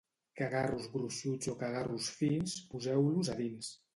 Cagarros 0.39 0.87
gruixuts 0.93 1.51
o 1.51 1.53
cagarros 1.59 2.09
fins, 2.21 2.57
poseu-los 2.73 3.33
a 3.35 3.39
dins. 3.45 3.71